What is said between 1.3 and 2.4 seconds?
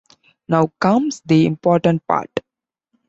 important part.